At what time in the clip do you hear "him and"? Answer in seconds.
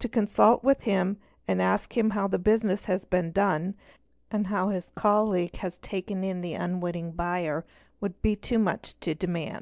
0.82-1.62